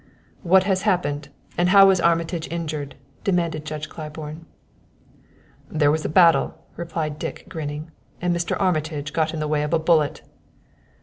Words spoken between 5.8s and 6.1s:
was a